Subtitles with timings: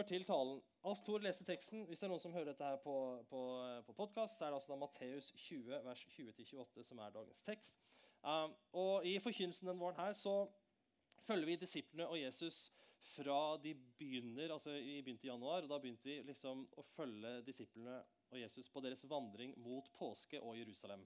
[0.00, 0.60] over til talen.
[0.88, 1.82] Alf Thor leser teksten.
[1.84, 2.94] Hvis det er noen som hører dette her på,
[3.28, 3.40] på,
[3.84, 7.82] på podkast, så er det altså da Matteus 20, vers 20-28 som er dagens tekst.
[8.24, 10.34] Um, og I forkynnelsen den våren her så
[11.26, 12.70] følger vi disiplene og Jesus
[13.10, 17.36] fra de begynner, altså Vi begynte i januar, og da begynte vi liksom å følge
[17.44, 21.04] disiplene og Jesus på deres vandring mot påske og Jerusalem.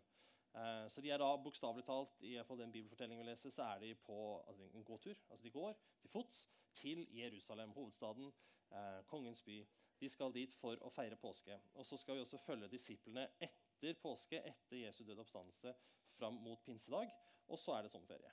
[0.54, 3.66] Eh, så de er da bokstavelig talt i hvert fall den bibelfortellingen vi leser, så
[3.72, 5.18] er de på altså en gåtur.
[5.30, 6.44] altså De går til fots
[6.78, 8.30] til Jerusalem, hovedstaden,
[8.74, 9.58] eh, kongens by.
[10.00, 11.56] De skal dit for å feire påske.
[11.74, 15.74] Og Så skal vi også følge disiplene etter påske, etter Jesu døde oppstandelse,
[16.18, 17.12] fram mot pinsedag.
[17.48, 18.32] Og så er det sommerferie.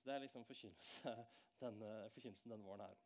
[0.00, 0.44] Så Det er liksom
[2.14, 2.98] forkynnelsen denne våren her.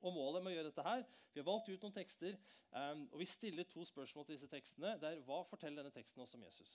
[0.00, 2.38] Og målet med å gjøre dette her, Vi har valgt ut noen tekster,
[2.74, 4.96] um, og vi stiller to spørsmål til disse tekstene.
[4.98, 6.72] Det er, Hva forteller denne teksten oss om Jesus?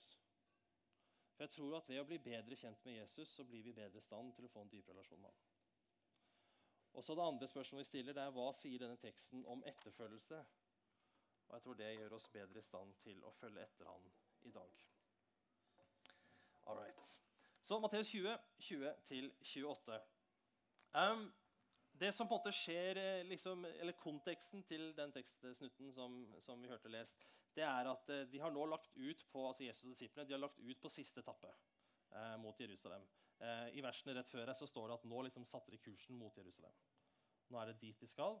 [1.36, 4.00] For jeg tror at Ved å bli bedre kjent med Jesus så blir vi bedre
[4.00, 5.42] i stand til å få en dyp relasjon med ham.
[6.96, 10.38] Og så Det andre spørsmålet vi stiller, det er hva sier denne teksten om etterfølgelse?
[11.46, 14.06] Og jeg tror det gjør oss bedre i stand til å følge etter han
[14.48, 14.78] i dag.
[16.66, 17.02] All right.
[17.62, 18.38] Så Matteus 20,
[19.10, 20.00] 20-28.
[20.94, 21.28] Um,
[22.00, 26.62] det som på en måte skjer, eh, liksom, eller Konteksten til den tekstsnutten som, som,
[26.62, 27.24] vi hørte lest,
[27.56, 30.36] det er at eh, de har nå lagt ut på altså Jesus og disiplene, de
[30.36, 33.06] har lagt ut på siste etappe eh, mot Jerusalem.
[33.40, 36.36] Eh, I versene rett før så står det at nå liksom satte de kursen mot
[36.36, 36.74] Jerusalem.
[37.52, 38.38] Nå er det dit de skal.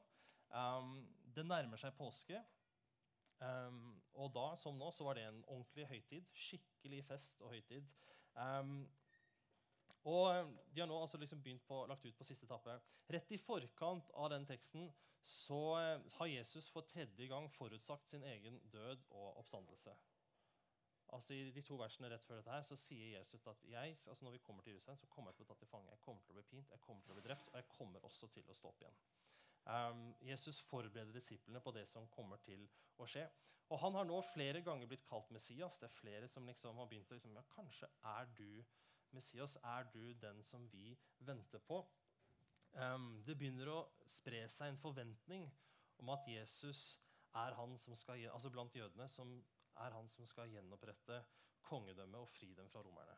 [0.50, 1.00] Um,
[1.34, 2.40] det nærmer seg påske.
[3.42, 6.30] Um, og da, som nå, så var det en ordentlig høytid.
[6.32, 7.84] Skikkelig fest og høytid.
[8.34, 8.86] Um,
[10.06, 12.78] og eh, De har nå altså liksom på, lagt ut på siste etappe.
[13.10, 14.86] Rett i forkant av den teksten
[15.26, 19.96] så eh, har Jesus for tredje gang forutsagt sin egen død og oppstandelse.
[21.14, 24.24] Altså I de to versene rett før dette her, så sier Jesus at jeg, altså
[24.24, 26.02] når vi kommer til Jerusalem, så kommer jeg til å bli tatt til fange, jeg
[26.02, 28.28] kommer til å bli pint, jeg kommer til å bli drept, og jeg kommer også
[28.34, 28.98] til å stå opp igjen.
[29.66, 32.66] Um, Jesus forbereder disiplene på det som kommer til
[32.98, 33.26] å skje.
[33.70, 35.78] Og Han har nå flere ganger blitt kalt Messias.
[35.78, 38.62] Det er flere som liksom har begynt å liksom, ja, Kanskje er du
[39.10, 41.80] Messias, er du den som vi venter på?
[42.76, 43.80] Um, det begynner å
[44.10, 45.48] spre seg en forventning
[45.98, 46.98] om at Jesus
[47.34, 49.32] er han som skal, altså blant jødene som
[49.84, 51.22] er han som skal gjenopprette
[51.66, 53.16] kongedømmet og fri dem fra romerne.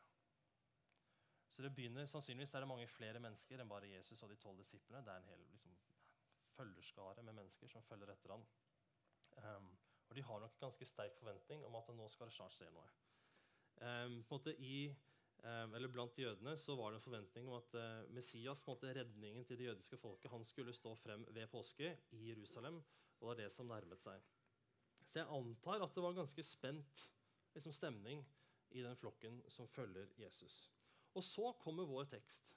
[1.58, 4.60] Så det begynner, Sannsynligvis er det mange flere mennesker enn bare Jesus og de tolv
[4.62, 5.02] disiplene.
[5.02, 5.74] Det er en hel liksom,
[6.54, 8.44] følgerskare med mennesker som følger etter ham.
[9.42, 9.68] Um,
[10.08, 12.70] og de har nok en ganske sterk forventning om at nå skal det snart skje
[12.72, 12.86] noe.
[13.82, 14.76] Um, på en måte i
[15.42, 19.44] um, eller Blant jødene så var det en forventning om at uh, Messias, måte, redningen
[19.44, 22.80] til det jødiske folket, han skulle stå frem ved påske i Jerusalem.
[23.18, 24.22] Og det var det som nærmet seg.
[25.08, 27.04] Så jeg antar at det var ganske spent
[27.54, 28.20] liksom, stemning
[28.76, 30.66] i den flokken som følger Jesus.
[31.16, 32.52] Og så kommer vår tekst,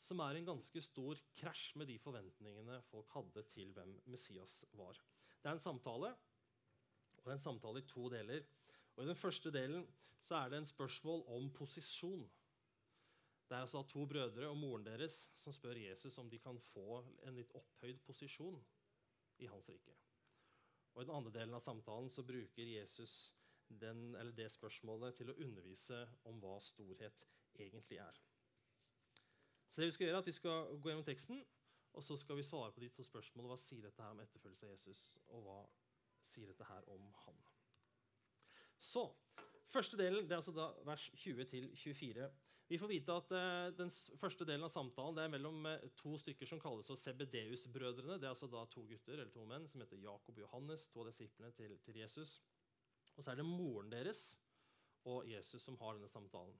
[0.00, 4.96] som er en ganske stor krasj med de forventningene folk hadde til hvem Messias var.
[5.42, 6.14] Det er en samtale,
[7.16, 8.48] og det er en samtale i to deler.
[8.96, 9.84] Og I den første delen
[10.24, 12.24] så er det en spørsmål om posisjon.
[13.44, 17.02] Det er altså to brødre og moren deres som spør Jesus om de kan få
[17.28, 18.56] en litt opphøyd posisjon
[19.44, 19.92] i hans rike.
[20.94, 23.32] Og I den andre delen av samtalen så bruker Jesus
[23.68, 27.26] den, det spørsmålet til å undervise om hva storhet
[27.58, 28.20] egentlig er.
[29.72, 31.44] Så det Vi skal gjøre er at vi skal gå gjennom teksten,
[31.94, 33.50] og så skal vi svare på de to spørsmålene.
[33.50, 35.58] Hva sier dette her om etterfølgelse av Jesus, og hva
[36.30, 37.42] sier dette her om han?
[38.78, 39.08] Så,
[39.74, 42.28] Første delen det er altså da vers 20-24.
[42.68, 46.48] Vi får vite at uh, Den første delen av samtalen er mellom uh, to stykker
[46.48, 48.16] som kalles Sebedeus-brødrene.
[48.16, 51.04] Det er altså da to gutter eller to menn som heter Jakob og Johannes, to
[51.04, 52.38] av disiplene til, til Jesus.
[53.14, 54.30] Og så er det moren deres
[55.04, 56.56] og Jesus som har denne samtalen.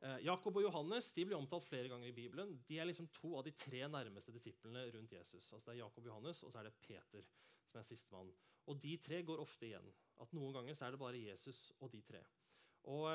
[0.00, 2.54] Uh, Jakob og Johannes de blir omtalt flere ganger i Bibelen.
[2.68, 5.50] De er liksom to av de tre nærmeste disiplene rundt Jesus.
[5.50, 7.26] Altså det er Jakob Johannes, og så er det Peter
[7.66, 8.30] som er sistemann.
[8.70, 9.90] Og de tre går ofte igjen
[10.22, 12.22] at noen ganger så er det bare Jesus og de tre.
[12.88, 13.08] Og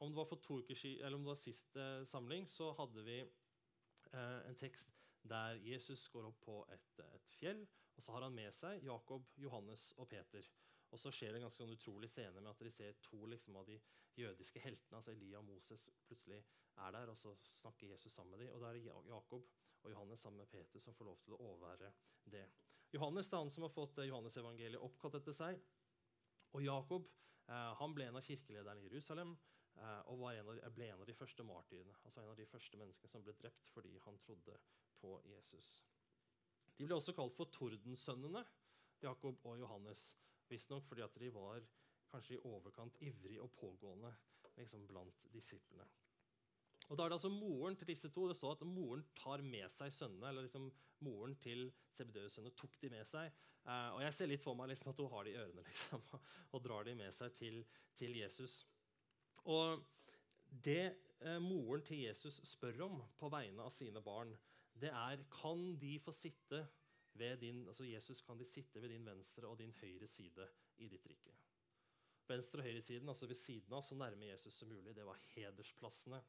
[0.00, 2.70] Om det var for to uker siden, eller om det var sist eh, samling, så
[2.78, 4.94] hadde vi eh, en tekst
[5.28, 7.66] der Jesus går opp på et, et, fjell,
[7.96, 10.46] og så har han med seg Jakob, Johannes og Peter.
[10.90, 13.58] Og så skjer det en ganske sånn utrolig scene med at de ser to liksom,
[13.60, 13.76] av de
[14.16, 16.40] jødiske heltene, altså Elia og Moses, plutselig
[16.80, 18.54] er der, og så snakker Jesus sammen med dem.
[18.54, 19.44] Og da er det Jakob
[19.82, 21.92] og Johannes sammen med Peter som får lov til å overvære
[22.32, 22.46] det.
[22.92, 25.60] Johannes er han som har fått Johannes-evangeliet oppkalt etter seg.
[26.56, 29.59] Og Jakob eh, han ble en av kirkelederne i Jerusalem eh,
[30.12, 31.94] og en av, ble en av de første martyrene.
[32.04, 34.56] Altså en av de første menneskene som ble drept fordi han trodde
[35.00, 35.70] på Jesus.
[36.76, 38.44] De ble også kalt for tordensønnene,
[39.02, 40.10] Jakob og Johannes.
[40.50, 41.64] Visstnok fordi at de var
[42.10, 44.12] kanskje i overkant ivrig og pågående
[44.56, 45.86] liksom blant disiplene.
[46.90, 48.26] Og da er det altså moren til disse to.
[48.26, 50.28] Det står at moren tar med seg sønnene.
[50.28, 53.30] eller liksom Moren til Zebedeus' sønner tok de med seg.
[53.64, 56.02] Eh, og jeg ser litt for meg liksom, at hun har de i ørene liksom,
[56.12, 57.62] og, og drar de med seg til,
[57.96, 58.64] til Jesus.
[59.44, 59.84] Og
[60.64, 64.34] det uh, moren til Jesus spør om på vegne av sine barn,
[64.80, 66.64] det er kan de få sitte
[67.20, 70.46] ved din, altså Jesus kan de sitte ved din venstre og din høyre side
[70.78, 71.32] i ditt rike.
[72.28, 76.22] Venstre- og høyresiden, altså ved siden av, så nærme Jesus som mulig, det var hedersplassene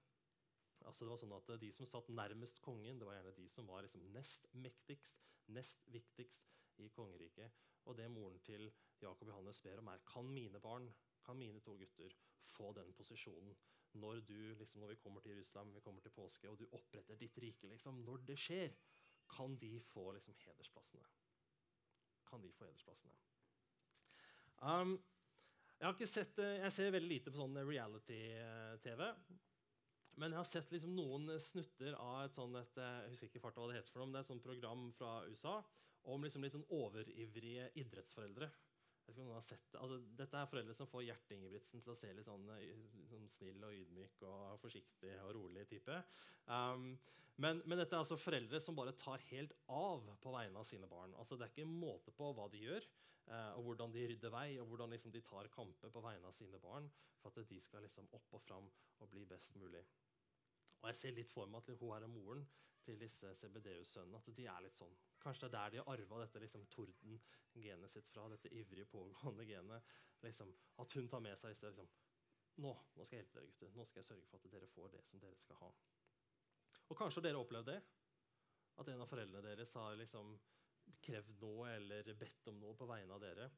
[0.89, 3.67] Altså det var sånn at De som satt nærmest kongen, det var gjerne de som
[3.69, 6.47] var liksom nest mektigst, nest viktigst
[6.81, 7.59] i kongeriket.
[7.85, 8.69] Og det moren til
[9.01, 10.89] Jakob Johannes ber om, er kan mine barn,
[11.25, 12.15] kan mine to gutter,
[12.49, 13.55] få den posisjonen
[13.99, 17.19] når, du, liksom, når vi kommer til Jerusalem, vi kommer til påske, og du oppretter
[17.19, 17.67] ditt rike.
[17.67, 18.71] Liksom, når det skjer,
[19.31, 21.07] kan de få liksom, hedersplassene.
[22.29, 23.13] Kan de få hedersplassene.
[24.61, 24.95] Um,
[25.81, 29.07] jeg, sett, jeg, ser veldig lite på sånn reality-TV.
[30.21, 33.51] Men jeg har sett liksom noen snutter av et sånt et, eh, jeg husker ikke
[33.55, 35.55] hva det heter for noe, men det er et sånt program fra USA
[36.11, 38.49] om liksom litt sånn overivrige idrettsforeldre.
[39.11, 39.79] Vet ikke om noen har sett det.
[39.83, 43.25] Altså, dette er foreldre som får Gjert Ingebrigtsen til å se litt sånn, eh, sånn
[43.27, 45.97] snill og ydmyk og forsiktig og rolig type.
[46.45, 46.93] Um,
[47.43, 50.87] men, men, dette er altså foreldre som bare tar helt av på vegne av sine
[50.87, 51.11] barn.
[51.19, 52.87] Altså, det er ikke måte på hva de gjør,
[53.27, 56.39] uh, og hvordan de rydder vei, og hvordan liksom, de tar kamper på vegne av
[56.39, 56.87] sine barn
[57.19, 58.71] for at de skal liksom, opp og fram
[59.03, 59.83] og bli best mulig.
[60.79, 62.47] Og jeg ser litt for meg at hun er moren
[62.87, 64.23] til disse CBDU-sønnene.
[64.23, 64.95] At de er litt sånn.
[65.21, 68.27] Kanskje det er der de har arva dette liksom, torden-genet sitt fra.
[68.29, 69.95] dette ivrige, pågående genet.
[70.21, 71.89] Liksom, at hun tar med seg disse liksom,
[72.61, 73.73] nå, nå, skal jeg hjelpe dere, gutter.
[73.77, 75.71] Nå skal jeg sørge for at dere får det som dere skal ha.
[76.89, 77.79] Og kanskje dere har opplevd det.
[78.81, 80.33] At en av foreldrene deres har liksom
[81.05, 83.49] krevd noe eller bedt om noe på vegne av dere.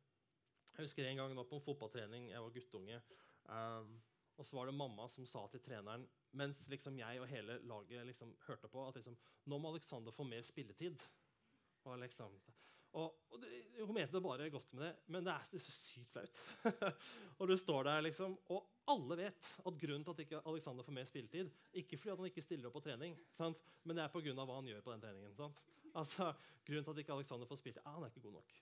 [0.74, 2.30] Jeg husker en gang jeg på en fotballtrening.
[2.32, 3.00] Jeg var guttunge.
[3.46, 3.96] Um,
[4.38, 8.08] og så var det mamma som sa til treneren mens liksom jeg og hele laget
[8.08, 10.98] liksom hørte på at liksom, nå må Alexander få mer spilletid.
[11.84, 12.36] Og, liksom,
[12.94, 13.50] og, og det,
[13.82, 16.42] Hun mente det bare godt med det, men det er, det er så sykt flaut.
[17.40, 20.98] og du står der liksom, og alle vet at grunnen til at ikke Alexander får
[21.00, 21.50] mer spilletid,
[21.82, 23.64] ikke fordi han ikke stiller opp på trening, sant?
[23.84, 24.36] men det er pga.
[24.38, 25.36] hva han gjør på den treningen.
[25.40, 25.64] Sant?
[25.94, 26.32] Altså,
[26.66, 28.56] grunnen til at ikke Alexander får spilletid, er han er ikke god nok.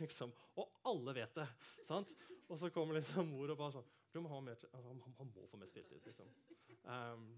[0.00, 1.46] Liksom, og alle vet det.
[1.86, 2.14] Sant?
[2.50, 5.28] Og så kommer liksom mor og bare sånn du må ha mer, altså, han, han,
[5.30, 6.02] må få mer spilletid.
[6.08, 6.30] Liksom.
[6.82, 7.28] Um,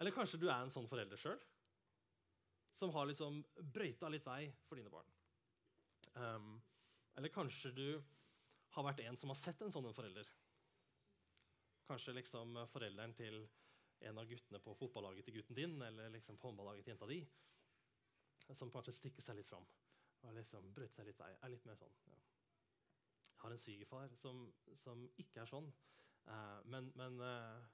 [0.00, 1.40] eller kanskje du er en sånn forelder sjøl
[2.80, 5.08] som har liksom brøyta litt vei for dine barn.
[6.16, 6.54] Um,
[7.18, 7.86] eller kanskje du
[8.74, 10.28] har vært en som har sett en sånn en forelder.
[11.90, 13.42] Kanskje liksom forelderen til
[14.08, 17.20] en av guttene på fotballaget til gutten din eller liksom på håndballaget til jenta di,
[18.56, 19.66] som kanskje stikker seg litt fram
[20.24, 21.30] og liksom brøyter seg litt vei.
[21.36, 22.16] er litt mer sånn, ja.
[23.30, 24.40] Jeg har en svigerfar som,
[24.76, 25.68] som, ikke er sånn.
[26.28, 27.68] Uh, men, men uh,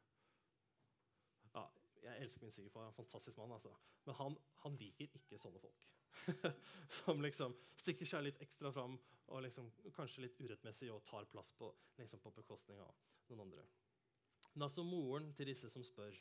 [2.04, 2.86] Jeg elsker min svigerfar.
[2.88, 3.54] En fantastisk mann.
[3.56, 3.72] Altså.
[4.06, 5.88] Men han, han, liker ikke sånne folk.
[7.00, 8.96] som liksom stikker seg litt ekstra fram
[9.26, 12.94] og liksom, kanskje litt urettmessig og tar plass på, liksom på bekostning av
[13.30, 13.66] noen andre.
[14.54, 16.16] Men altså moren til disse som spør.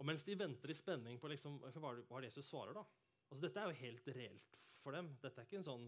[0.00, 2.82] Og mens de venter i spenning på liksom, hva, hva Jesus svarer, da.
[3.28, 5.12] Altså, dette er jo helt reelt for dem.
[5.22, 5.86] Dette er ikke en sånn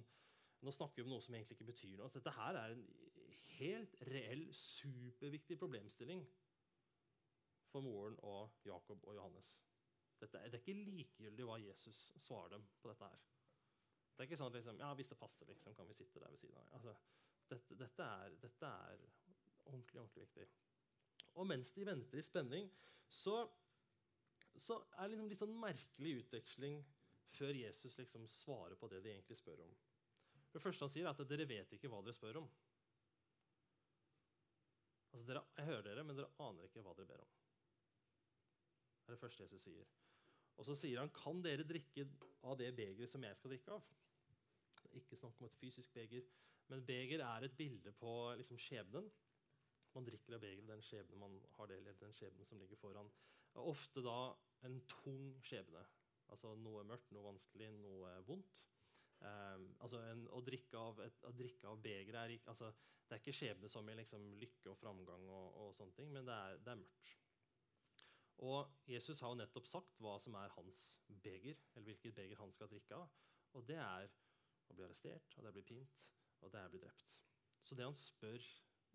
[0.65, 2.06] nå snakker vi om noe som egentlig ikke betyr noe.
[2.06, 2.85] Altså, dette her er en
[3.59, 6.23] helt reell, superviktig problemstilling
[7.75, 9.55] for moren og Jakob og Johannes.
[10.21, 13.25] Dette, det er ikke likegyldig hva Jesus svarer dem på dette her.
[14.15, 16.39] Det er ikke sånn liksom, ja, hvis det passer, liksom, kan vi sitte der ved
[16.39, 16.69] siden av.
[16.79, 16.94] Altså,
[17.51, 19.03] dette, dette, er, dette, er,
[19.67, 20.46] ordentlig, ordentlig viktig.
[21.34, 22.70] Og mens de venter i spenning,
[23.10, 23.41] så,
[24.55, 26.79] så er det liksom litt sånn merkelig utveksling
[27.34, 29.75] før Jesus liksom svarer på det de egentlig spør om.
[30.55, 32.46] Det første han sier, er at dere vet ikke hva dere spør om.
[35.10, 37.34] Altså, dere, jeg hører dere, men dere aner ikke hva dere ber om.
[39.05, 39.91] Det er det første Jesus sier.
[40.56, 42.06] Og så sier han, kan dere drikke
[42.46, 43.84] av det begeret som jeg skal drikke av?
[44.84, 46.27] Det er ikke snakk om et fysisk beger,
[46.70, 49.11] men beger er et bilde på liksom, skjebnen.
[49.94, 53.11] Man drikker av begeret, den skjebnen man har det, eller den skjebnen som ligger foran.
[53.55, 54.19] Er ofte da
[54.67, 55.82] en tung skjebne.
[56.32, 58.65] Altså noe mørkt, noe vanskelig, noe vondt.
[59.25, 62.73] Um, altså en, å, drikke av, et, av begeret er, altså,
[63.08, 66.34] er ikke skjebne som i liksom, lykke og framgang, og, og, sånne ting, men det
[66.34, 67.15] er, det er, mørkt.
[68.43, 70.84] Og Jesus har jo nettopp sagt hva som er hans
[71.22, 73.10] beger, eller hvilket beger han skal drikke av.
[73.55, 74.10] Og det er
[74.69, 75.98] å bli arrestert, og det er å bli pint,
[76.43, 77.14] og det er å bli drept.
[77.62, 78.43] Så det han spør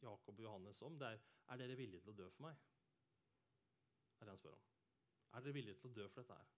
[0.03, 2.57] Jakob og Johannes om, det er er dere villige til å dø for meg.
[4.19, 4.65] Er det han spør om.
[5.33, 6.51] Er dere villige til å dø for dette her?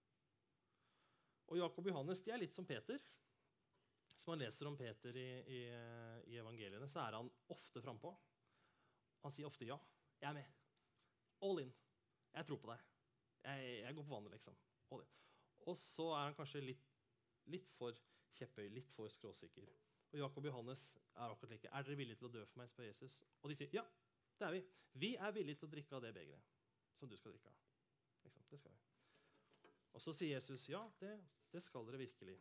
[1.52, 3.00] Og Jakob og Johannes de er litt som Peter.
[4.04, 5.60] Hvis man leser om Peter i, i,
[6.32, 8.12] i evangeliene, så er han ofte frampå.
[9.24, 9.78] Han sier ofte ja.
[10.20, 10.52] 'Jeg er med.
[11.42, 11.72] All in.
[12.32, 12.84] Jeg tror på deg.
[13.42, 14.56] Jeg, jeg går på vannet, liksom.
[15.66, 16.86] Og, så er han kanskje litt,
[17.52, 17.96] litt for
[18.38, 19.66] kjepphøy, litt for skråsikker.
[20.12, 20.82] Og Jakob og Johannes
[21.14, 21.68] er akkurat like.
[21.70, 22.70] Er dere villige til å dø for meg?
[22.72, 23.18] spør Jesus.
[23.40, 23.84] Og de sier ja,
[24.38, 24.62] det er vi.
[25.04, 26.50] Vi er villige til å drikke av det begeret
[26.98, 27.60] som du skal drikke av.
[28.26, 29.72] Liksom, det skal vi.
[29.92, 31.12] Og så sier Jesus ja, det,
[31.52, 32.36] det skal dere virkelig.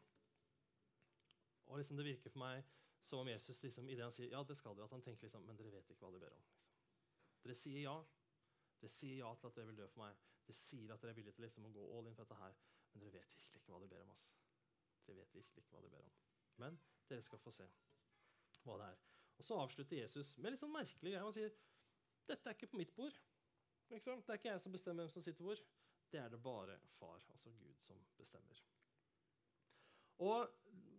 [1.71, 2.65] Og liksom det virker for meg
[3.07, 5.27] som om Jesus liksom, i det han sier, ja, det skal dere, at han tenker
[5.27, 6.43] liksom, men dere vet ikke hva dere ber om.
[6.43, 6.67] Liksom.
[7.45, 7.95] Dere sier ja.
[8.81, 10.21] Dere sier ja til at dere vil dø for meg.
[10.47, 12.57] Dere sier at dere er villige til liksom, å gå all in på dette her.
[12.91, 14.13] Men dere vet virkelig ikke hva dere ber om.
[14.15, 14.31] Altså.
[15.07, 16.15] Dere vet virkelig ikke hva dere ber om.
[16.63, 16.79] Men
[17.11, 17.67] dere skal få se
[18.65, 19.03] hva det er.
[19.37, 21.23] Og Så avslutter Jesus med litt sånn merkelig greie.
[21.23, 21.53] Han sier
[22.29, 23.15] dette er ikke på mitt bord.
[23.89, 25.61] Det er ikke jeg som bestemmer hvem som sitter hvor.
[26.11, 28.59] Det er det bare far, altså Gud, som bestemmer.
[30.21, 30.51] Og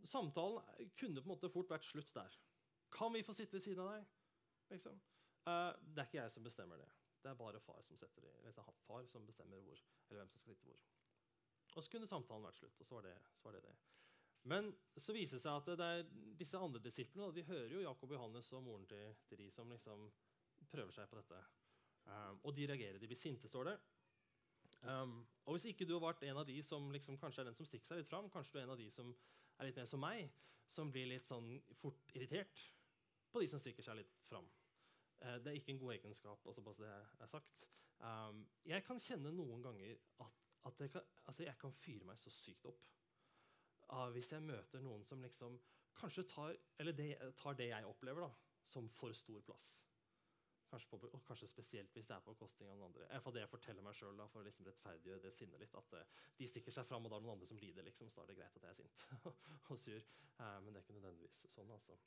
[0.08, 2.34] Samtalen kunne på en måte fort vært slutt der.
[2.92, 4.08] Kan vi få sitte ved siden av deg?
[4.72, 4.98] Liksom.
[5.46, 6.88] Uh, det er ikke jeg som bestemmer det.
[7.22, 8.24] Det er bare far som, setter
[8.86, 10.80] far som bestemmer hvor, eller hvem som skal sitte hvor.
[11.72, 12.80] Og så kunne samtalen vært slutt.
[12.80, 13.76] og så var det så var det, det.
[14.50, 16.04] Men så viser det seg at det er
[16.38, 19.70] disse andre disiplene de hører jo Jakob og Johannes og moren til, til de som
[19.70, 20.08] liksom
[20.72, 21.38] prøver seg på dette.
[22.10, 22.98] Um, og de reagerer.
[22.98, 23.76] De blir sinte, står det.
[24.82, 27.58] Um, og hvis ikke du har vært en av de som liksom, kanskje er den
[27.58, 29.12] som stikker seg litt fram, kanskje du er en av de som
[29.58, 30.32] er litt mer som meg,
[30.66, 32.66] som blir litt sånn fort irritert
[33.30, 34.48] på de som stikker seg litt fram.
[35.22, 36.46] Uh, det er ikke en god egenskap.
[36.46, 37.52] altså bare så det er sagt.
[38.02, 39.92] Um, jeg kan kjenne noen ganger
[40.24, 42.80] at, at jeg, kan, altså jeg, kan, fyre meg så sykt opp
[43.92, 45.60] uh, hvis jeg møter noen som liksom
[45.94, 46.56] kanskje tar,
[46.98, 49.68] det, tar det jeg opplever, da, som for stor plass.
[50.72, 53.06] Kanskje, på, og kanskje spesielt hvis det er på kosting av noen andre.
[53.12, 55.76] I fall det jeg forteller meg selv, for å liksom rettferdiggjøre det sinnet litt.
[55.78, 57.86] At uh, de stikker seg fram, og da er det noen andre som lider.
[57.86, 59.06] Liksom, så da er det greit at jeg er sint
[59.76, 60.10] og sur.
[60.40, 61.70] Uh, men det er ikke nødvendigvis sånn.
[61.76, 61.98] altså.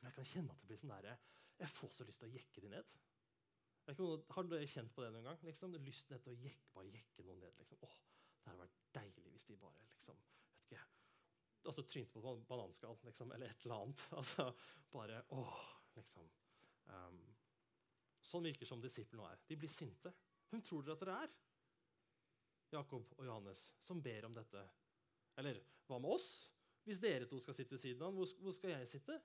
[0.00, 1.16] Men jeg kan kjenne at det blir sånn der,
[1.60, 2.94] Jeg får så lyst til å jekke de ned.
[3.90, 5.40] Har du kjent på det noen gang?
[5.44, 5.74] Liksom?
[5.84, 7.58] Lyst til å jekke, bare jekke noen ned.
[7.58, 7.82] Liksom.
[7.84, 7.98] Åh,
[8.40, 10.84] det hadde vært deilig hvis de bare liksom, vet ikke,
[11.68, 14.06] altså trynte på ban bananskall liksom, eller et eller annet.
[14.20, 14.46] Altså,
[14.92, 15.60] bare åh,
[15.98, 16.30] liksom.
[16.90, 17.20] Um,
[18.20, 19.40] Sånn virker som disiplene nå er.
[19.48, 20.12] De blir sinte.
[20.50, 21.30] Hvem tror dere at dere er?
[22.70, 24.60] Jakob og Johannes, som ber om dette.
[25.40, 26.28] Eller hva med oss?
[26.84, 29.16] Hvis dere to skal sitte ved siden av, hvor, hvor skal jeg sitte?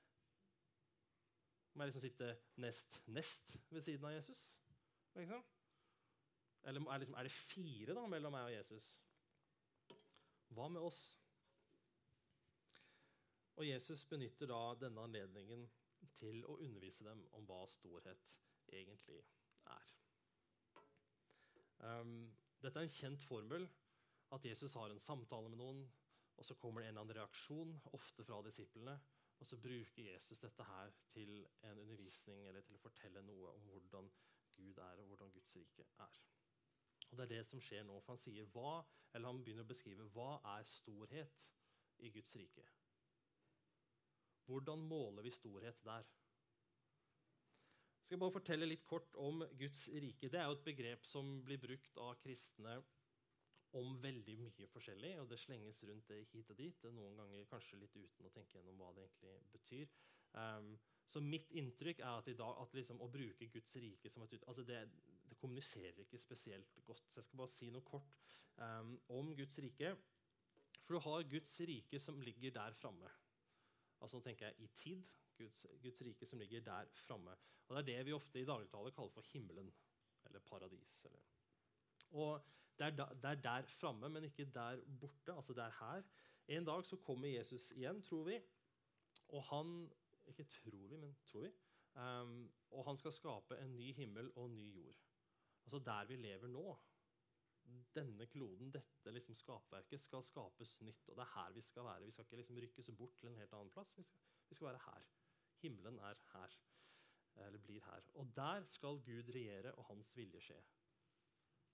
[1.75, 2.29] Må jeg liksom sitte
[2.63, 4.41] nest nest ved siden av Jesus?
[5.15, 5.43] Liksom?
[6.63, 8.85] Eller er, liksom, er det fire da mellom meg og Jesus?
[10.55, 11.01] Hva med oss?
[13.55, 15.67] Og Jesus benytter da denne anledningen
[16.19, 18.31] til å undervise dem om hva storhet
[18.71, 19.19] egentlig
[19.71, 19.91] er.
[21.83, 22.31] Um,
[22.63, 23.67] dette er en kjent formel.
[24.33, 25.83] At Jesus har en samtale med noen,
[26.35, 28.95] og så kommer det en eller annen reaksjon, ofte fra disiplene.
[29.39, 33.67] Og så bruker Jesus dette her til en undervisning eller til å fortelle noe om
[33.69, 34.07] hvordan
[34.55, 36.21] Gud er, og hvordan Guds rike er.
[37.11, 37.99] Og Det er det som skjer nå.
[37.99, 41.41] for Han sier hva, eller han begynner å beskrive hva er storhet
[42.03, 42.65] i Guds rike.
[44.45, 46.05] Hvordan måler vi storhet der?
[47.99, 50.29] Jeg skal bare fortelle litt kort om Guds rike.
[50.29, 52.75] Det er jo et begrep som blir brukt av kristne
[53.79, 55.13] om veldig mye forskjellig.
[55.21, 58.57] og Det slenges rundt det hit og dit, noen ganger kanskje litt uten å tenke
[58.57, 59.95] gjennom hva det egentlig betyr.
[60.35, 60.75] Um,
[61.07, 64.35] så mitt inntrykk er at, i dag, at liksom, å bruke Guds rike som et
[64.43, 64.81] altså det,
[65.29, 67.03] det, kommuniserer ikke spesielt godt.
[67.11, 68.15] Så jeg skal bare si noe kort
[68.57, 69.93] um, om Guds rike.
[70.85, 73.11] For du har Guds rike som ligger der framme.
[74.01, 75.05] Altså nå tenker jeg i tid.
[75.35, 77.35] Guds, Guds, rike som ligger der framme.
[77.67, 79.71] Og Det er det vi ofte i dagligtale kaller for himmelen,
[80.23, 80.99] eller paradis.
[81.03, 81.25] Eller.
[82.11, 82.45] Og
[82.79, 85.33] det er, da, det er der framme, men ikke der borte.
[85.33, 86.03] altså det er her.
[86.47, 88.41] En dag så kommer Jesus igjen, tror vi.
[89.27, 89.91] Og han
[90.25, 91.51] Ikke tror vi, men tror vi.
[91.95, 94.95] Um, og han skal skape en ny himmel og en ny jord.
[95.65, 96.79] Altså der vi lever nå.
[97.95, 101.09] Denne kloden, dette liksom skapverket, skal skapes nytt.
[101.09, 102.05] Og det er her vi skal være.
[102.05, 103.97] Vi skal ikke liksom rykkes bort til en helt annen plass.
[103.97, 105.05] Vi skal, vi skal være her.
[105.61, 106.57] Himmelen er her.
[107.35, 108.01] Eller blir her.
[108.13, 110.59] Og der skal Gud regjere, og hans vilje skje.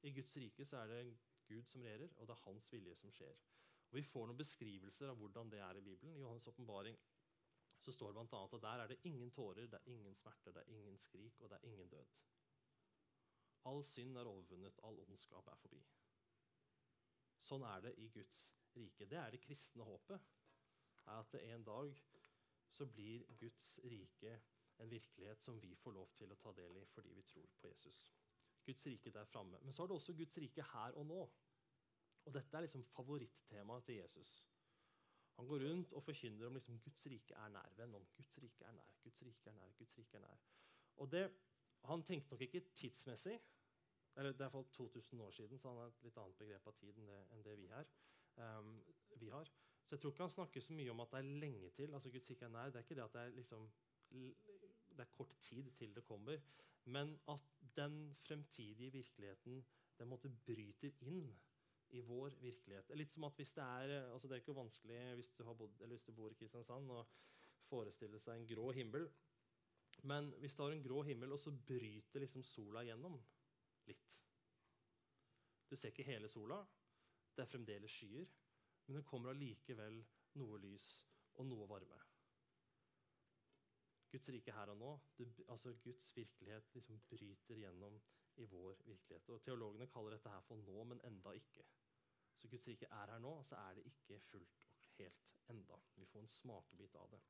[0.01, 1.17] I Guds rike så er det
[1.47, 3.37] Gud som regjerer, og det er hans vilje som skjer.
[3.91, 6.15] Og Vi får noen beskrivelser av hvordan det er i Bibelen.
[6.15, 6.97] I Johannes' åpenbaring
[7.81, 8.43] står det bl.a.
[8.43, 11.49] at der er det ingen tårer, det er ingen smerter, det er ingen skrik, og
[11.49, 12.05] det er ingen død.
[13.65, 15.81] All synd er overvunnet, all ondskap er forbi.
[17.41, 18.39] Sånn er det i Guds
[18.75, 19.05] rike.
[19.05, 20.21] Det er det kristne håpet.
[21.05, 22.01] er At en dag
[22.69, 24.39] så blir Guds rike
[24.77, 27.67] en virkelighet som vi får lov til å ta del i fordi vi tror på
[27.67, 28.20] Jesus.
[28.65, 29.59] Guds rike der framme.
[29.61, 31.21] Men så har du også Guds rike her og nå.
[32.25, 34.31] Og Dette er liksom favorittemaet til Jesus.
[35.37, 37.71] Han går rundt og forkynner om liksom, Guds rike er nær.
[37.77, 38.91] Venn om Guds rike er nær.
[39.03, 40.43] Guds rike er nær, Guds rike er nær.
[40.97, 41.31] Og det,
[41.85, 43.39] Han tenkte nok ikke tidsmessig,
[44.17, 46.73] Eller det er iallfall 2000 år siden, så han har et litt annet begrep av
[46.75, 47.85] tid enn det, enn det vi, her,
[48.35, 48.73] um,
[49.21, 49.47] vi, har.
[49.85, 51.93] Så jeg tror ikke han snakker så mye om at det er lenge til.
[51.93, 52.69] altså Guds rike er nær.
[52.69, 53.71] Det er ikke det at det er, liksom,
[54.89, 56.43] det er kort tid til det kommer.
[56.85, 59.63] Men at den fremtidige virkeligheten
[59.99, 61.31] den måtte bryter inn
[61.91, 62.91] i vår virkelighet.
[62.95, 66.05] Litt som at hvis Det er altså det er ikke vanskelig hvis du, bodd, hvis
[66.07, 67.03] du bor i Kristiansand å
[67.69, 69.07] forestille seg en grå himmel.
[70.07, 73.19] Men hvis du har en grå himmel, og så bryter liksom sola gjennom
[73.89, 74.07] litt
[75.69, 76.61] Du ser ikke hele sola.
[77.35, 78.31] Det er fremdeles skyer.
[78.87, 80.01] Men det kommer allikevel
[80.41, 80.87] noe lys
[81.39, 81.99] og noe varme.
[84.11, 88.01] Guds rike her og nå, det, altså Guds virkelighet liksom bryter gjennom
[88.35, 89.29] i vår virkelighet.
[89.29, 91.65] Og Teologene kaller dette her for nå, men enda ikke.
[92.37, 95.77] Så Guds rike er her nå, så er det ikke fullt og helt enda.
[95.95, 97.21] Vi får en smakebit av det.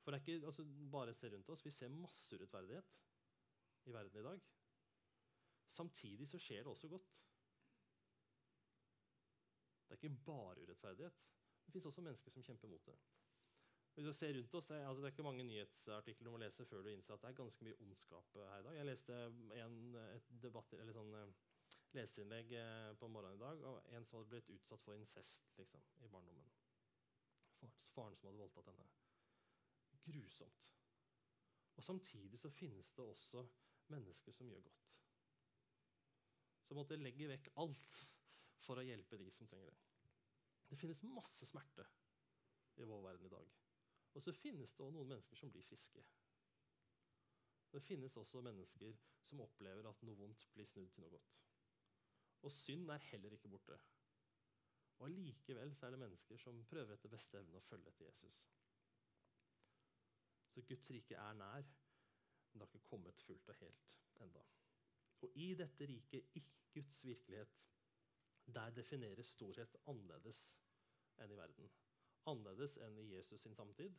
[0.00, 1.64] For det er ikke altså, bare se rundt oss.
[1.64, 2.94] Vi ser masse urettferdighet
[3.86, 4.40] i verden i dag.
[5.70, 7.10] Samtidig så skjer det også godt.
[9.88, 11.22] Det er ikke bare urettferdighet.
[11.66, 12.96] Det fins også mennesker som kjemper mot det.
[13.94, 16.66] Hvis du ser rundt oss, det, altså det er ikke mange nyhetsartikler du må lese
[16.66, 18.76] før du innser at det er ganske mye ondskap her i dag.
[18.78, 19.16] Jeg leste
[19.64, 19.78] en,
[20.14, 21.50] et debatt, eller sånn, uh,
[21.98, 25.82] leserinnlegg uh, på morgenen i dag av en som hadde blitt utsatt for incest liksom,
[26.06, 26.52] i barndommen.
[27.90, 28.86] Faren som hadde voldtatt henne.
[30.06, 30.68] Grusomt.
[31.76, 33.42] Og Samtidig så finnes det også
[33.90, 34.86] mennesker som gjør godt.
[36.68, 37.96] Som måtte legge vekk alt
[38.62, 39.80] for å hjelpe de som trenger det.
[40.70, 41.86] Det finnes masse smerte
[42.78, 43.56] i vår verden i dag.
[44.14, 46.02] Og så finnes det også noen mennesker som blir friske.
[47.70, 48.96] Det finnes også mennesker
[49.28, 51.36] som opplever at noe vondt blir snudd til noe godt.
[52.42, 53.76] Og synd er heller ikke borte.
[54.98, 58.40] Og Allikevel er det mennesker som prøver etter beste evne å følge etter Jesus.
[60.50, 61.68] Så Guds rike er nær,
[62.50, 63.92] men det har ikke kommet fullt og helt
[64.24, 64.42] enda.
[65.22, 66.42] Og i dette riket, i
[66.74, 67.54] Guds virkelighet,
[68.54, 70.42] der defineres storhet annerledes
[71.22, 71.70] enn i verden.
[72.28, 73.94] Annerledes enn i Jesus sin samtid,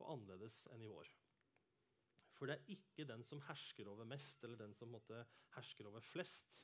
[0.00, 1.10] og annerledes enn i vår.
[2.38, 5.18] For det er ikke den som hersker over mest, eller den som måtte
[5.56, 6.62] hersker over flest,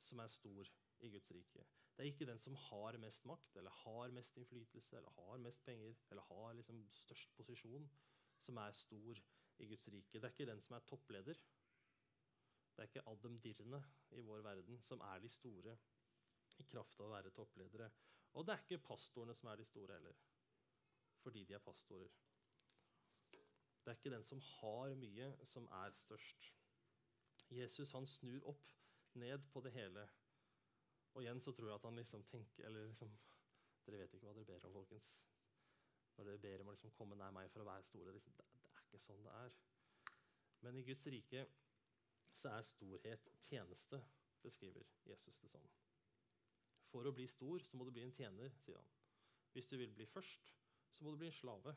[0.00, 0.70] som er stor
[1.04, 1.66] i Guds rike.
[1.96, 5.64] Det er ikke den som har mest makt, eller har mest innflytelse, eller har mest
[5.66, 7.90] penger, eller har liksom størst posisjon,
[8.40, 9.20] som er stor
[9.60, 10.16] i Guds rike.
[10.16, 11.42] Det er ikke den som er toppleder.
[12.76, 13.82] Det er ikke Adam Dirne
[14.16, 15.76] i vår verden som er de store
[16.60, 17.90] i kraft av å være toppledere.
[18.38, 20.16] Og det er ikke pastorene som er de store heller,
[21.22, 22.12] fordi de er pastorer.
[23.80, 26.50] Det er ikke den som har mye, som er størst.
[27.50, 28.68] Jesus han snur opp
[29.14, 30.04] ned på det hele.
[31.14, 33.18] Og igjen så tror jeg at han liksom tenker eller liksom,
[33.86, 35.06] Dere vet ikke hva dere ber om, folkens.
[36.16, 38.12] Når dere ber om å liksom komme nær meg for å være store.
[38.12, 39.56] Liksom, det, det, er ikke sånn det er.
[40.60, 41.46] Men i Guds rike
[42.36, 44.02] så er storhet tjeneste,
[44.44, 45.66] beskriver Jesus det sånn.
[46.92, 48.92] For å bli stor så må du bli en tjener, sier han.
[49.54, 50.52] Hvis du vil bli først,
[50.92, 51.74] så må du bli en slave.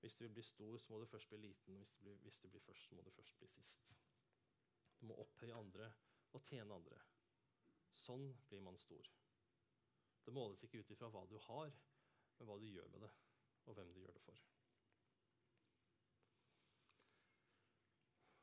[0.00, 1.78] Hvis du vil bli stor, så må du først bli liten.
[1.78, 3.86] Hvis du blir, hvis du blir først, så må du først bli sist.
[5.00, 5.92] Du må opphøye andre
[6.32, 6.98] og tjene andre.
[7.96, 9.08] Sånn blir man stor.
[10.26, 11.72] Det måles ikke ut ifra hva du har,
[12.36, 13.10] men hva du gjør med det,
[13.66, 14.42] og hvem du gjør det for.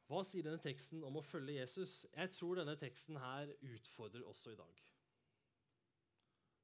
[0.07, 2.03] Hva sier denne teksten om å følge Jesus?
[2.11, 4.81] Jeg tror denne teksten her utfordrer også i dag.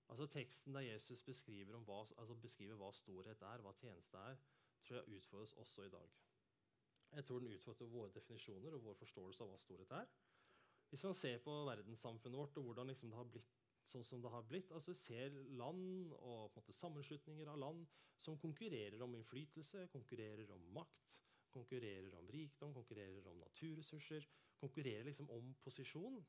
[0.09, 4.39] Altså Teksten der Jesus beskriver, hva, altså beskriver, hva, storhet er, hva tjeneste er,
[4.85, 6.17] tror jeg utfordres også i dag.
[7.11, 10.11] Jeg tror den utfordrer våre definisjoner og vår forståelse av hva storhet er.
[10.89, 13.55] Hvis man ser på verdenssamfunnet vårt og hvordan liksom det har blitt
[13.89, 17.85] sånn som det har blitt, altså ser land og måte, sammenslutninger av land
[18.21, 21.15] som konkurrerer om innflytelse, konkurrerer om makt,
[21.53, 24.27] konkurrerer om rikdom, konkurrerer om naturressurser,
[24.59, 26.19] konkurrerer liksom om posisjon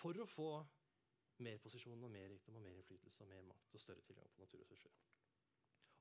[0.00, 0.50] for å få
[1.44, 4.42] mer posisjon og mer rikdom og mer innflytelse og mer makt og større tilgang på
[4.44, 4.92] naturressurser.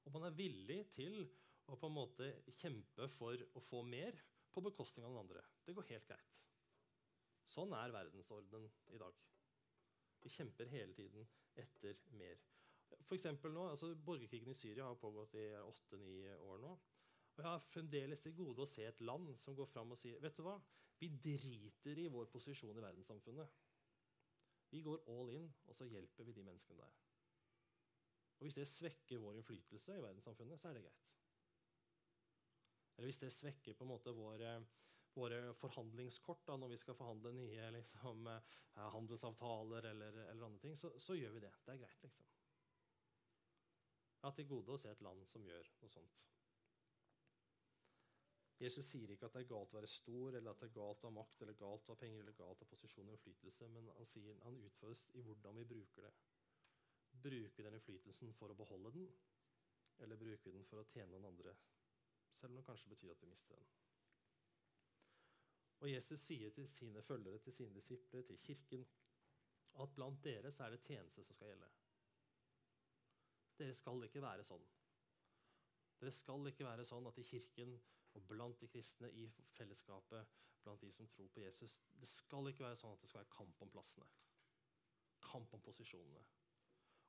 [0.05, 1.21] Og man er villig til
[1.69, 4.17] å på en måte kjempe for å få mer
[4.53, 5.43] på bekostning av den andre.
[5.65, 6.37] Det går helt greit.
[7.49, 9.15] Sånn er verdensordenen i dag.
[10.23, 12.41] Vi kjemper hele tiden etter mer.
[12.89, 16.73] For nå, altså Borgerkrigen i Syria har pågått i åtte-ni år nå.
[17.35, 20.19] Og Jeg har fremdeles til gode å se et land som går fram og sier
[20.23, 20.57] vet du hva,
[20.99, 23.53] vi driter i vår posisjon i verdenssamfunnet.
[24.69, 26.97] Vi går all in, og så hjelper vi de menneskene der.
[28.39, 31.07] Og Hvis det svekker vår innflytelse i verdenssamfunnet, så er det greit.
[32.97, 34.53] Eller hvis det svekker på en måte våre,
[35.15, 38.57] våre forhandlingskort da, når vi skal forhandle nye liksom, eh,
[38.95, 41.53] handelsavtaler eller, eller, andre ting, så, så, gjør vi det.
[41.65, 42.25] Det er greit, liksom.
[44.19, 46.23] Jeg har til gode å se et land som gjør noe sånt.
[48.59, 51.03] Jesus sier ikke at det er galt å være stor, eller at det er galt
[51.03, 53.69] å ha makt, eller galt å ha penger, eller galt å ha posisjon og innflytelse,
[53.71, 56.11] men han, sier, han utfordres i hvordan vi bruker det.
[57.23, 59.07] Bruker vi den innflytelsen for å beholde den,
[60.03, 61.55] eller bruker vi den for å tjene noen andre?
[62.39, 63.71] Selv om det kanskje betyr at vi mister den.
[65.79, 68.83] Og Jesus sier til sine følgere, til sine disipler, til kirken,
[69.79, 71.71] at blant dere så er det tjeneste som skal gjelde.
[73.59, 74.67] Dere skal ikke være sånn.
[76.09, 77.75] Dere skal ikke være sånn at i kirken
[78.17, 80.31] og blant de kristne i fellesskapet,
[80.63, 83.35] blant de som tror på Jesus Det skal ikke være sånn at det skal være
[83.35, 84.07] kamp om plassene.
[85.21, 86.23] Kamp om posisjonene.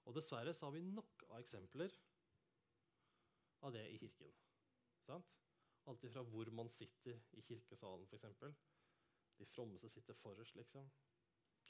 [0.05, 1.97] Og dessverre så har vi nok av eksempler
[3.65, 4.37] av det i kirken.
[5.09, 8.45] Alt fra hvor man sitter i kirkesalen, f.eks.
[9.41, 10.93] De frommeste sitter forrest, liksom.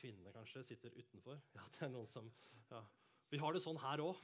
[0.02, 1.38] Kvinnene kanskje sitter utenfor.
[1.54, 2.34] Ja, det er noen som
[2.74, 2.82] ja,
[3.30, 4.18] vi har det sånn her òg.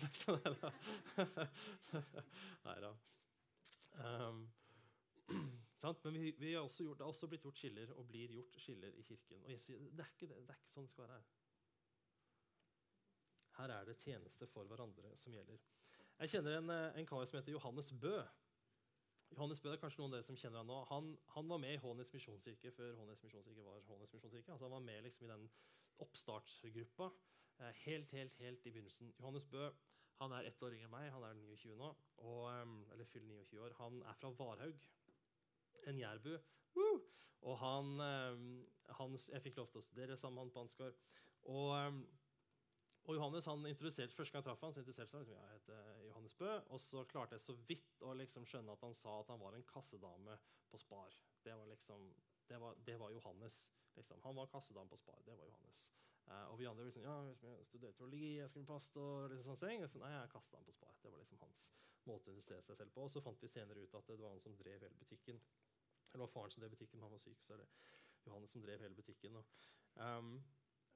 [2.66, 2.92] Nei da.
[3.96, 4.46] Um,
[5.86, 8.94] Men vi, vi har gjort, det har også blitt gjort skiller og blir gjort skiller
[8.98, 9.44] i kirken.
[9.44, 11.28] Og Jesus, det, er ikke det, det er ikke sånn det skal være her.
[13.56, 15.62] Her er det tjeneste for hverandre som gjelder.
[16.16, 18.16] Jeg kjenner en, eh, en kar som heter Johannes Bø.
[19.36, 20.80] Johannes Bø, det er kanskje noen av dere som kjenner Han nå.
[20.90, 24.52] Han, han var med i Hånes misjonskirke før Hånes misjonskirke var Hånes misjonskirke.
[24.52, 25.48] Altså han var med liksom i den
[26.04, 27.10] oppstartsgruppa
[27.58, 29.14] helt, helt, helt i begynnelsen.
[29.18, 29.70] Johannes Bø
[30.16, 31.10] han er ett år yngre enn meg.
[31.12, 31.90] Han er 29 nå.
[32.24, 32.44] Og,
[32.92, 33.74] eller fyller 29 år.
[33.80, 34.86] Han er fra Varhaug,
[35.90, 36.36] en jærbu.
[36.76, 37.00] Uh!
[37.46, 38.00] Og han,
[38.98, 40.96] han, Jeg fikk lov til å studere sammen med han på Ansgar.
[41.52, 42.00] Og,
[43.04, 46.00] og, Johannes han introduserte, Første gang jeg traff han, så introduserte han liksom, jeg heter
[46.08, 46.54] Johannes Bø.
[46.72, 49.58] Og så klarte jeg så vidt å liksom skjønne at han sa at han var
[49.58, 50.38] en kassedame
[50.72, 51.12] på Spar.
[51.44, 52.08] Det var liksom,
[52.48, 53.60] det var, det var Johannes.
[54.00, 54.24] Liksom.
[54.24, 55.20] Han var kassedame på Spar.
[55.28, 55.84] Det var Johannes.
[56.26, 57.16] Uh, og vi andre var liksom, ja,
[57.54, 59.10] jeg studerer teologi, jeg skal bli pastor.
[59.22, 59.84] og liksom sånne ting.
[59.86, 60.96] Så, nei, jeg kasta han på spar.
[61.02, 61.60] Det var liksom hans
[62.06, 63.04] måte å investere seg selv på.
[63.06, 65.38] Og så fant vi senere ut at det var han som drev hele butikken.
[66.10, 67.42] Eller var faren som drev butikken, han var syk.
[67.44, 67.70] så er det
[68.26, 69.36] Johannes som drev hele butikken.
[69.38, 69.46] Og,
[70.02, 70.32] um,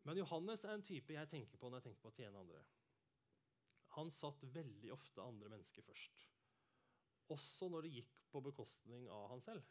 [0.08, 2.62] men Johannes er en type jeg tenker på når jeg tenker på å tjene andre.
[3.98, 6.24] Han satt veldig ofte andre mennesker først.
[7.30, 9.66] Også når det gikk på bekostning av han selv.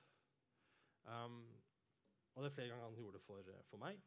[1.04, 1.42] Um,
[2.36, 4.00] og det er flere ganger han gjorde det for, for meg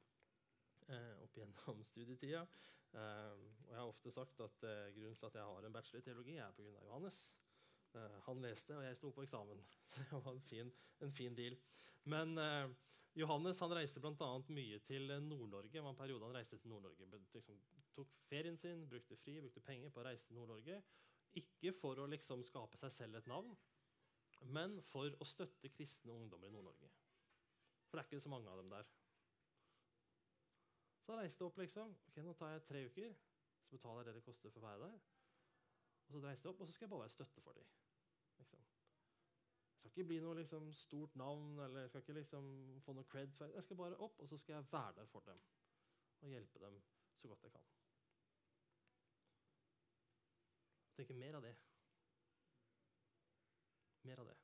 [0.88, 2.46] eh, opp gjennom studietida.
[2.92, 3.34] Eh,
[3.66, 6.06] og jeg har ofte sagt at eh, grunnen til at jeg har en bachelor i
[6.08, 6.72] teologi, er pga.
[6.88, 7.20] Johannes.
[7.94, 9.60] Eh, han leste, og jeg sto på eksamen.
[9.96, 10.72] det var en fin,
[11.04, 11.58] en fin deal.
[12.04, 12.72] Men eh,
[13.20, 14.32] Johannes han reiste bl.a.
[14.48, 15.72] mye til Nord-Norge.
[15.74, 17.08] Det var en periode han reiste til Nord-Norge.
[17.34, 17.60] Liksom,
[17.96, 20.80] tok ferien sin, brukte fri, brukte penger på å reise til Nord-Norge.
[21.40, 23.52] Ikke for å liksom skape seg selv et navn,
[24.52, 26.88] men for å støtte kristne ungdommer i Nord-Norge.
[27.88, 28.88] For det er ikke så mange av dem der.
[31.02, 31.96] Så jeg reiste opp, liksom.
[32.08, 33.14] ok, Nå tar jeg tre uker,
[33.62, 35.00] så betaler jeg det det koster for å være der.
[36.06, 37.72] Og så reiste jeg opp, og så skal jeg bare være støtte for dem.
[38.38, 38.62] Liksom.
[39.82, 42.52] Jeg skal ikke bli noe liksom, stort navn eller jeg skal ikke liksom,
[42.86, 43.34] få noe cred.
[43.54, 45.42] Jeg skal bare opp, og så skal jeg være der for dem
[46.22, 46.78] og hjelpe dem
[47.18, 47.70] så godt jeg kan.
[50.86, 51.56] Jeg tenker mer av det.
[54.06, 54.36] Mer av det.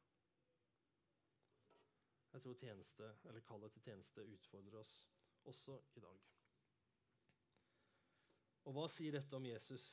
[2.32, 4.98] Jeg tror tjeneste, eller kallet til tjeneste utfordrer oss
[5.44, 6.37] også i dag.
[8.68, 9.84] Og hva sier dette om Jesus?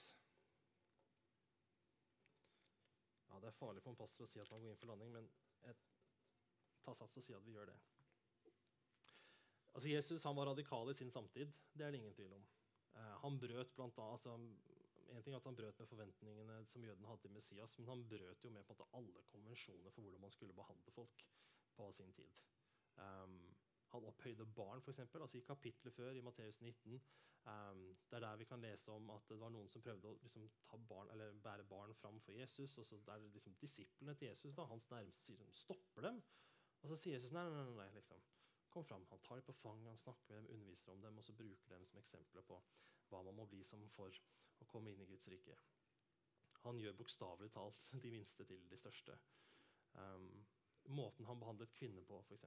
[3.30, 5.14] Ja, Det er farlig for en pastor å si at man går inn for landing,
[5.16, 5.30] men
[5.64, 5.78] jeg
[6.84, 7.78] tar sats og sier at vi gjør det.
[9.76, 11.52] Altså, Jesus han var radikal i sin samtid.
[11.72, 12.44] Det er det ingen tvil om.
[12.96, 14.36] Eh, han brøt blant annet, altså,
[15.16, 18.06] en ting er at han brøt med forventningene som jødene hadde til Messias, men han
[18.12, 21.26] brøt jo med måte alle konvensjoner for hvordan man skulle behandle folk
[21.76, 22.44] på sin tid.
[22.96, 23.55] Um,
[23.96, 25.00] han opphøyde barn, f.eks.
[25.00, 27.02] Altså I kapittelet før, i Matteus 19,
[27.46, 30.18] um, det er der vi kan lese om at det var noen som prøvde å
[30.22, 30.48] liksom,
[30.90, 31.12] barn,
[31.44, 32.78] bære barn fram for Jesus.
[32.78, 36.24] og så der liksom, Disiplene til Jesus, da, hans nærmeste, sier, som stopper dem.
[36.82, 38.26] Og så sier Jesus nei, nei, nei, nei liksom.
[38.70, 39.06] kom fram.
[39.12, 41.78] Han tar dem på fanget, han snakker med dem, underviser om dem og så bruker
[41.78, 42.60] dem som eksempler på
[43.10, 44.22] hva man må bli som for
[44.60, 45.56] å komme inn i Guds rike.
[46.66, 49.18] Han gjør bokstavelig talt de minste til de største.
[49.96, 50.44] Um,
[50.98, 52.46] måten han behandlet kvinner på, f.eks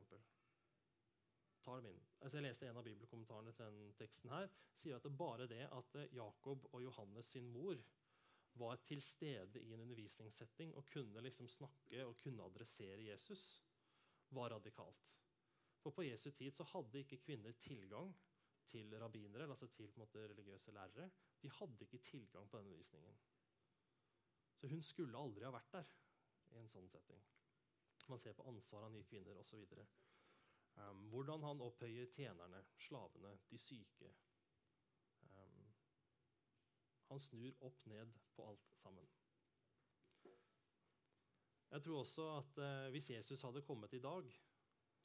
[1.68, 2.04] tar dem inn.
[2.24, 4.50] Altså jeg leste En av bibelkommentarene til denne teksten her,
[4.80, 7.76] sier at det bare det at eh, Jakob og Johannes sin mor
[8.58, 13.44] var til stede i en undervisningssetting og kunne liksom snakke og kunne adressere Jesus,
[14.34, 15.04] var radikalt.
[15.78, 18.10] For på Jesu tid så hadde ikke kvinner tilgang
[18.68, 21.10] til rabbinere, altså til måte, religiøse lærere.
[21.42, 23.18] De hadde ikke tilgang på den undervisningen.
[24.58, 25.92] Så hun skulle aldri ha vært der
[26.50, 27.22] i en sånn setting.
[28.08, 29.64] Man ser på ansvaret han gir kvinner osv.
[30.78, 34.10] Um, hvordan han opphøyer tjenerne, slavene, de syke.
[35.22, 35.64] Um,
[37.10, 39.08] han snur opp ned på alt sammen.
[41.68, 44.30] Jeg tror også at eh, hvis Jesus hadde kommet i dag,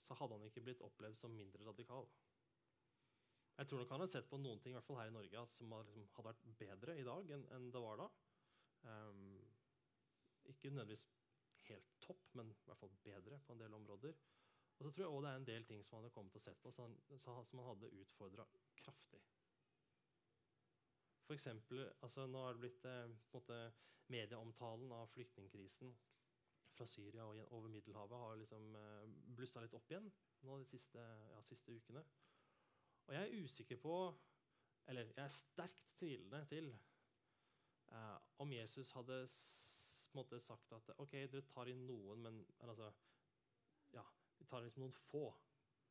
[0.08, 2.08] så hadde han ikke blitt opplevd som mindre radikal.
[3.58, 5.44] Jeg tror nok han hadde sett på noen ting i hvert fall her i Norge,
[5.58, 8.08] som hadde, liksom, hadde vært bedre i dag enn, enn det var da.
[8.88, 9.36] Um,
[10.54, 11.04] ikke nødvendigvis
[11.68, 14.16] helt topp, men i hvert fall bedre på en del områder.
[14.78, 16.42] Og så tror jeg også det er en del ting som han hadde kommet og
[16.42, 16.96] sett på, som
[17.38, 18.46] han, hadde utfordra
[18.82, 19.22] kraftig.
[21.24, 23.60] For eksempel, altså Nå har det blitt eh, måte,
[24.12, 25.94] Medieomtalen av flyktningkrisen
[26.76, 30.10] fra Syria og over Middelhavet har liksom eh, blussa litt opp igjen
[30.44, 31.00] nå de siste,
[31.32, 32.04] ja, siste ukene.
[33.08, 33.96] Og jeg er usikker på
[34.92, 39.22] Eller jeg er sterkt tvilende til eh, om Jesus hadde
[40.14, 42.90] måte, sagt at OK, dere tar inn noen, men, altså
[44.44, 45.24] vi tar liksom noen få.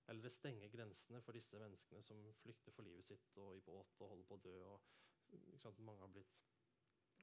[0.06, 4.00] Eller det stenger grensene for disse menneskene som flykter for livet sitt og i båt
[4.02, 4.56] og holder på å dø.
[4.72, 6.34] og Mange har blitt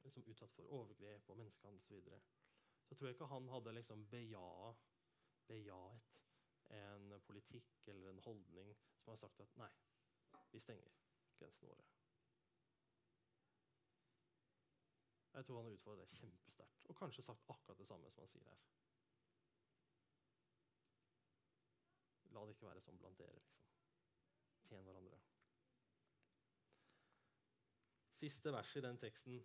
[0.03, 2.07] liksom, utsatt for overgrep og menneskehandel osv.
[2.07, 2.21] Så,
[2.87, 4.47] så tror jeg ikke han hadde liksom beja,
[5.51, 6.15] bejaet
[6.79, 9.69] en politikk eller en holdning som har sagt at nei,
[10.49, 10.97] vi stenger
[11.37, 11.85] grensene våre.
[15.37, 16.85] Jeg tror han har utfordret det kjempesterkt.
[16.89, 18.63] Og kanskje sagt akkurat det samme som han sier her.
[22.49, 23.65] Det ikke være sånn blant dere, liksom.
[24.69, 25.21] Tjen hverandre.
[28.19, 29.39] Siste vers i den teksten,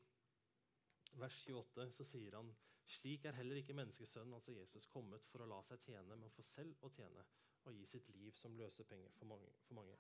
[1.21, 2.51] vers 28, så sier han
[2.91, 6.47] slik er heller ikke menneskesønnen, altså Jesus, kommet for å la seg tjene, men for
[6.47, 7.25] selv å tjene
[7.65, 9.41] og gi sitt liv som løsepenger for.
[9.69, 9.97] For mange.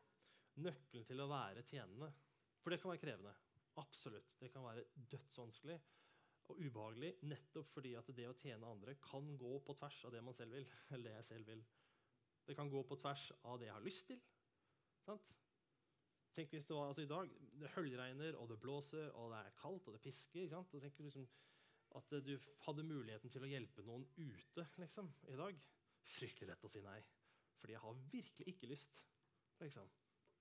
[0.64, 2.12] Nøkkelen til å være tjenende
[2.62, 3.32] For det kan være krevende.
[3.80, 4.36] Absolutt.
[4.40, 5.78] Det kan være dødsvanskelig
[6.52, 10.22] og ubehagelig nettopp fordi at det å tjene andre kan gå på tvers av det
[10.24, 10.68] man selv vil.
[10.92, 11.64] eller det jeg selv vil.
[12.44, 14.20] Det kan gå på tvers av det jeg har lyst til.
[15.04, 15.32] Sant?
[16.34, 17.30] Tenk hvis det var altså i dag
[17.60, 20.48] det høljregner, og det blåser, og det er kaldt, og det pisker.
[20.50, 20.74] Sant?
[20.74, 21.28] Og tenk liksom
[21.94, 22.32] at du
[22.66, 25.60] hadde muligheten til å hjelpe noen ute liksom, i dag.
[26.14, 26.98] Fryktelig lett å si nei.
[27.60, 28.98] Fordi jeg har virkelig ikke lyst.
[29.62, 29.92] Liksom.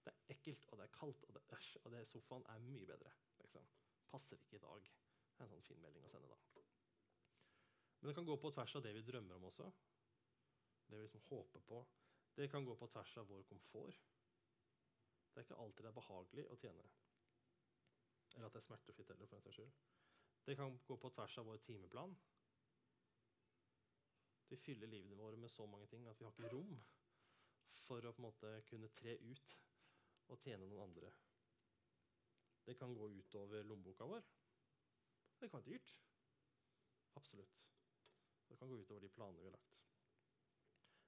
[0.03, 2.89] Det er ekkelt, og det er kaldt, og det, æsj, og det sofaen er mye
[2.89, 3.13] bedre.
[3.43, 3.69] Liksom.
[4.09, 4.89] Passer ikke i dag.
[5.33, 6.39] Det er en sånn fin melding å sende, da.
[8.01, 9.69] Men det kan gå på tvers av det vi drømmer om også.
[10.87, 11.85] Det vi liksom håper på.
[12.35, 14.03] Det kan gå på tvers av vår komfort.
[15.33, 16.85] Det er ikke alltid det er behagelig å tjene.
[18.35, 19.73] Eller at det er smertefritt heller, for den saks skyld.
[20.45, 22.15] Det kan gå på tvers av vår timeplan.
[24.49, 26.73] Vi fyller livene våre med så mange ting at vi har ikke rom
[27.87, 29.55] for å på en måte kunne tre ut
[30.33, 31.09] og tjene noen andre.
[32.65, 34.27] Det kan gå utover lommeboka vår.
[35.39, 35.95] Det kan være dyrt.
[37.19, 37.57] Absolutt.
[38.49, 39.79] Det kan gå utover de planene vi har lagt.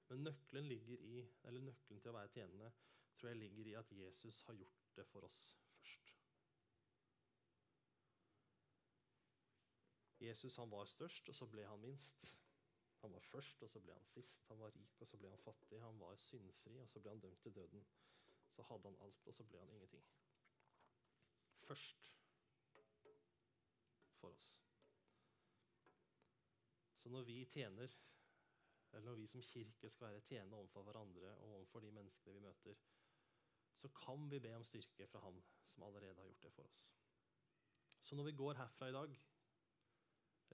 [0.08, 2.70] Men nøkkelen, i, nøkkelen til å være tjenende
[3.16, 5.40] tror jeg ligger i at Jesus har gjort det for oss
[5.72, 6.12] først.
[10.20, 12.28] Jesus han var størst, og så ble han minst.
[13.02, 14.44] Han var først, og så ble han sist.
[14.48, 15.80] Han var rik, og så ble han fattig.
[15.82, 17.84] Han var syndfri, og så ble han dømt til døden.
[18.56, 20.06] Så hadde han alt, og så ble han ingenting.
[21.66, 22.12] Først
[24.20, 24.48] for oss.
[27.02, 27.92] Så når vi tjener,
[28.96, 32.44] eller når vi som kirke skal være tjene overfor hverandre og overfor de menneskene vi
[32.44, 32.78] møter,
[33.76, 36.86] så kan vi be om styrke fra Han som allerede har gjort det for oss.
[38.00, 39.16] Så når vi går herfra i dag,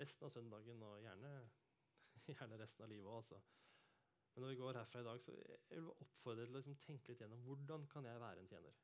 [0.01, 1.33] resten av søndagen og gjerne
[2.27, 3.17] gjerne resten av livet òg.
[3.23, 3.41] Altså.
[4.35, 6.79] Men når vi går herfra i dag, så jeg vil jeg oppfordre til å liksom
[6.83, 8.79] tenke litt gjennom hvordan kan jeg være en tjener.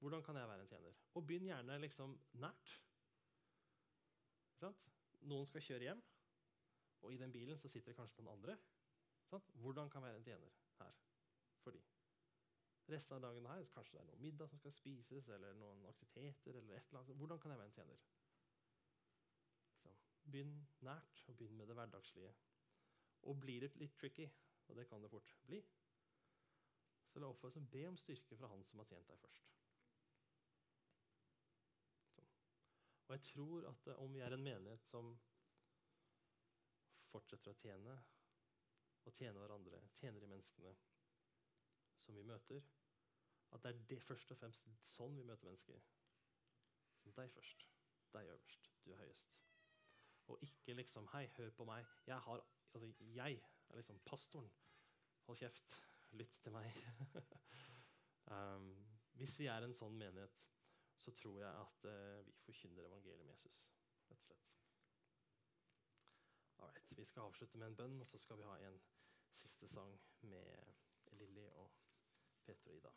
[0.00, 1.02] Hvordan kan jeg være en tjener?
[1.14, 2.78] Og begynn gjerne liksom nært.
[5.28, 6.00] Noen skal kjøre hjem,
[7.00, 8.58] og i den bilen så sitter det kanskje noen andre.
[9.62, 10.96] Hvordan kan jeg være en tjener her
[11.62, 11.82] for de?
[12.90, 16.56] Resten av dagen her, Kanskje det er noen middag som skal spises, eller noen aktiviteter.
[16.56, 17.16] eller et eller annet.
[17.16, 18.06] Hvordan kan jeg være en tjener?
[20.30, 22.34] Begynn nært, og begynn med det hverdagslige.
[23.22, 24.28] Og blir det litt tricky,
[24.68, 25.62] og det kan det fort bli,
[27.10, 29.48] så la oppfordre som be om styrke fra Han som har tjent deg først.
[32.14, 32.28] Sånn.
[33.08, 35.10] Og jeg tror at eh, om vi er en menighet som
[37.10, 37.96] fortsetter å tjene,
[39.08, 40.74] og tjene hverandre, tjene de menneskene
[42.00, 42.64] som vi møter,
[43.50, 45.82] at det er det først og fremst sånn vi møter mennesker.
[47.00, 47.64] Som deg først,
[48.14, 49.36] deg øverst, du er høyest.
[50.30, 51.86] Og ikke liksom Hei, hør på meg.
[52.06, 52.44] Jeg, har,
[52.74, 54.50] altså, jeg er liksom pastoren.
[55.26, 55.74] Hold kjeft.
[56.18, 56.78] Lytt til meg.
[58.34, 58.70] um,
[59.18, 60.38] hvis vi er en sånn menighet,
[61.00, 63.64] så tror jeg at uh, vi forkynner evangeliet med Jesus.
[64.10, 64.49] rett og slett.
[66.96, 68.80] Vi skal avslutte med en bønn, og så skal vi ha en
[69.34, 70.74] siste sang med
[71.20, 71.70] Lilly og
[72.44, 72.92] Peter og Ida.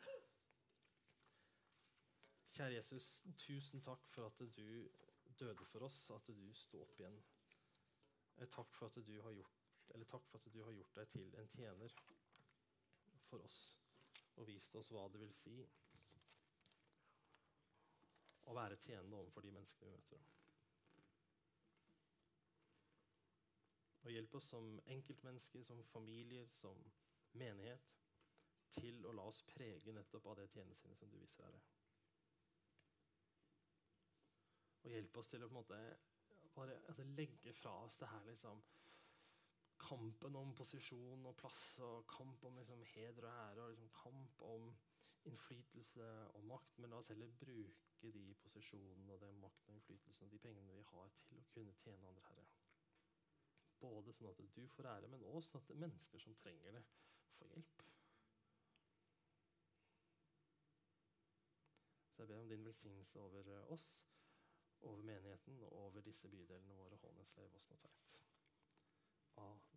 [2.54, 3.06] Kjære Jesus,
[3.38, 4.88] tusen takk for at du
[5.38, 7.22] døde for oss, at du sto opp igjen
[8.36, 9.60] Eh, takk for at du har gjort,
[10.34, 11.92] at du har gjort deg til en tjener
[13.28, 13.58] for oss
[14.34, 15.54] og vist oss hva det vil si
[18.50, 20.24] å være tjenende overfor de menneskene vi møter.
[24.04, 26.80] Og hjelp oss som enkeltmennesker, som familier, som
[27.40, 27.92] menighet
[28.74, 31.62] til å la oss prege nettopp av det tjenestesinnet som du viser, Herre.
[34.84, 35.78] Og hjelp oss til å på en måte
[36.54, 38.60] bare altså, legge fra oss det her liksom
[39.84, 44.44] kampen om posisjon og plass og kamp om liksom, heder og ære og liksom, kamp
[44.50, 44.68] om
[45.30, 46.78] innflytelse og makt.
[46.78, 50.76] Men la oss heller bruke de posisjonene og den makten og innflytelsen og de pengene
[50.76, 52.46] vi har, til å kunne tjene andre herre.
[53.84, 56.84] Både sånn at du får ære, men også sånn at mennesker som trenger det,
[57.38, 57.84] får hjelp.
[62.14, 63.88] Så jeg ber om din velsignelse over eh, oss,
[64.80, 68.04] over menigheten og over disse bydelene våre, Hånesleiv, Åsne og Tveit.
[69.42, 69.73] Amen.